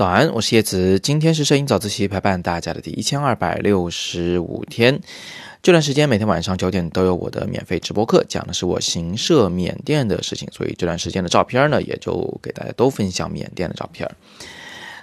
[0.00, 0.98] 早安，我是叶子。
[0.98, 4.98] 今天是摄影早自习陪伴大家的第一千二百六十五天。
[5.62, 10.48] 这段时间每天晚上九点都有我的免费直播课，讲的是我行摄缅甸的事情。
[10.52, 14.10] 所以这段时间的照片呢，也就给大家都分享缅甸的照片。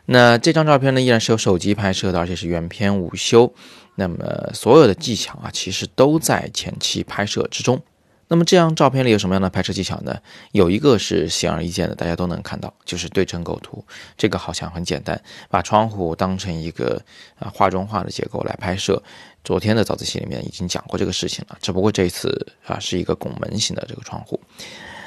[0.08, 3.54] 那这张照片呢，依然是由手机拍摄的，而且是原片无修。
[3.94, 7.80] 那么所有的技巧啊，其实都在前期拍摄之中。
[8.30, 10.20] 那么这张照片里有什么样的拍摄技巧呢？
[10.52, 13.84] 有一个是显而易见的，大家都能看到，就是对称构图。
[14.18, 17.02] 这个好像很简单，把窗户当成一个
[17.40, 19.02] 啊画中画的结构来拍摄。
[19.46, 24.38] 昨天的早自习里面已经讲过这个事情了，只不过这一次啊是一个拱门型的这个窗户。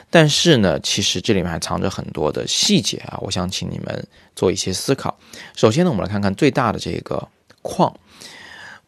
[0.09, 5.19] 但是呢，其实这里面还藏着很多的细节啊，我想请你们做一些思考。
[5.55, 7.29] 首先呢，我们来看看最大的这个
[7.61, 7.95] 框。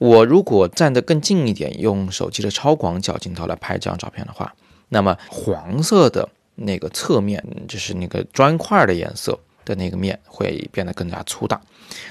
[0.03, 4.53] 我如果站得更近一点，用手机的超广角镜头来拍这张照片的话，
[4.89, 11.61] 那么黄色的那个侧面，就是那个砖块的颜色的那个面会变得更加粗大，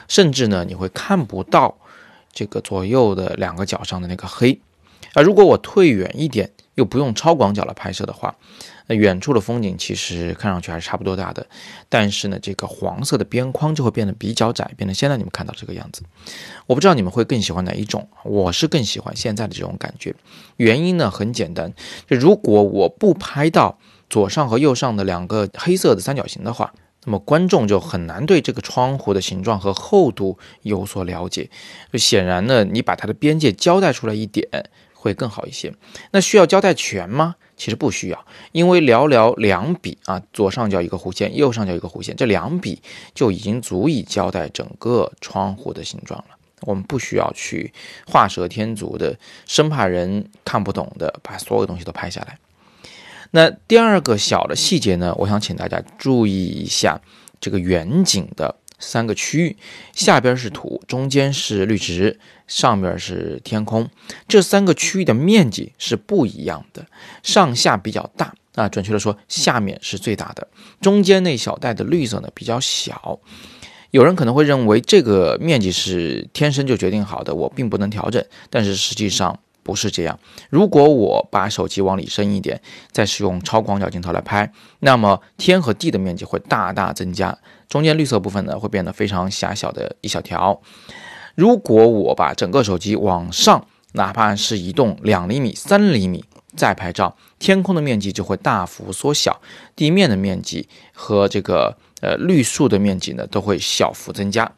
[0.08, 1.76] 甚至呢，你会看不到
[2.32, 4.58] 这个左右的两个角上的那个黑。
[5.14, 8.34] 啊如果我退远一点，又不用超广角来拍摄的话，
[8.88, 11.46] 那远处的风景其实看上去还是差不多大的，
[11.90, 16.02] 但是呢，这个黄色的边框就会变得比较窄，变得现在你们看到这个样子。
[16.66, 20.16] 我不知道你们会更喜欢哪一种，我是更喜欢现在的这种感觉。
[20.58, 21.74] 原因呢很简单，
[22.08, 23.78] 就如果我不拍到
[24.10, 31.50] 左上和右上的两个黑色的三角形的话，那么观众就很难对这个窗户的形状和厚度有所了解。
[31.92, 34.48] 就显然呢，你把它的边界交代出来一点。
[35.02, 35.74] 会更好一些。
[36.12, 37.36] 那需要交代全吗？
[37.58, 42.82] 其实不需要，因为寥寥两笔啊，左上角一个弧线，右上角一个弧线，这两笔
[43.14, 46.36] 就已经足以交代整个窗户的形状了。
[46.62, 47.72] 我们不需要去
[48.08, 52.40] 画蛇添足的，生怕人看不懂的，把所有东西都拍下来。
[53.32, 57.00] 那第二个小的细节呢，我想请大家注意一下
[57.40, 58.56] 这个远景的。
[58.82, 59.56] 三个区域，
[59.94, 63.90] 下边是土，中间是绿植，上面是天空。
[64.28, 66.86] 这三个区域的面积是不一样的，
[67.24, 68.68] 上下比较大啊。
[68.68, 70.48] 准确的说，下面是最大的，
[70.82, 73.20] 中间那小带的绿色呢比较小。
[73.92, 78.26] 有人可能会认为这个面积是天生就决定好的，我并不能调整。
[78.50, 80.20] 但是实际上不是这样。
[80.50, 82.62] 如果我把手机往里伸一点，
[82.92, 87.38] 再使用超广角镜头来拍，那么天和地的面积会大大增加。
[87.68, 90.62] 中间绿色部分呢，会变得非常狭小的一小条。
[91.36, 99.42] 如果我把整个手机往上，哪怕是移动两厘米、三厘米再拍照，天空的面积就会大幅缩小，
[99.76, 104.52] 地面的面积和这个呃绿树的面积呢，都会小幅增加。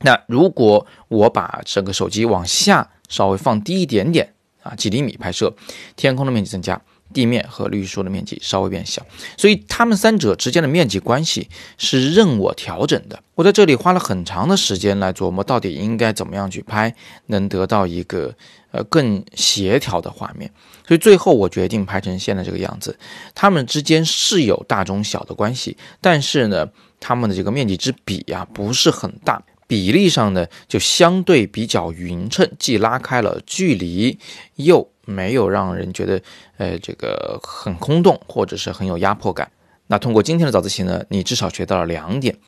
[0.00, 5.54] 那如果我把整个手机往下稍微放低一点点啊，几厘米拍摄，
[5.94, 6.80] 天空的面积增加。
[7.12, 9.06] 地面和绿树的面积稍微变小，
[9.36, 11.46] 所以它们三者之间的面积关系
[11.76, 13.22] 是任我调整的。
[13.34, 16.94] 我在这里花了很长的时间来琢磨，到底应该怎么样去拍，
[17.26, 18.34] 能得到一个
[18.70, 20.50] 呃更协调的画面。
[20.88, 22.98] 所以最后我决定拍成现在这个样子。
[23.34, 26.66] 它们之间是有大中小的关系，但是呢，
[26.98, 34.18] 它们的这个面积之比呀不是很大，比例上呢就相对比较匀称，既拉开了距离，
[34.56, 34.86] 又。
[35.04, 36.22] 没有让人觉得，
[36.58, 39.50] 呃，这个很空洞，或者是很有压迫感。
[39.88, 42.38] 那通过今天的早自习呢，你至少学到了两点：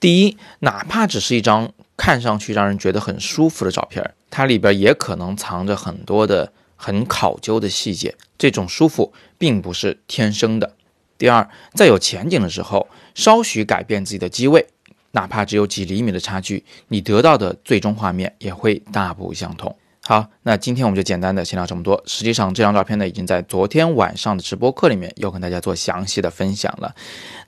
[0.00, 8.14] 第一，哪怕只是一张看上去让人觉得很舒服的照片，它里边也可能藏着很多的很考究的细节。
[8.38, 10.76] 这种舒服并不是天生的。
[11.18, 14.66] 第二，在有前景的时候，稍许改变自己的机位，
[15.12, 19.74] 哪怕只有几厘米的差距，你得到的最终画面也会大不相同。
[20.04, 22.02] 好，那今天我们就简单的先聊这么多。
[22.06, 26.94] 实际上，这张照片呢，已经在昨天晚上的直播课里面又跟大家做详细的分享了。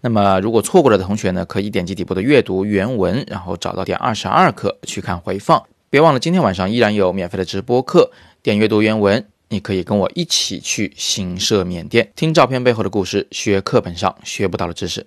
[0.03, 5.63] 那么，如果错过了的同学呢，可以点击底部的阅读原文，然后找到点二十二课去看回放。
[5.89, 8.11] 别忘了，今天晚上依然有免费的直播课，
[8.43, 15.07] 点阅读原文，你可以跟我一起去行摄缅甸，听照片背后的故事，学课本上学不到的知识。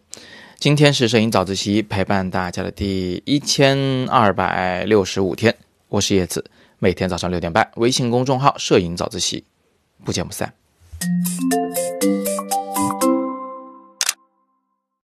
[0.58, 5.54] 今天是摄影早自习陪伴大家的第一千二百六十五天，
[5.90, 6.44] 我是叶子。
[6.80, 9.44] 每天早上六点半，微信公众号“摄影早自习”，
[10.04, 10.54] 不见不散。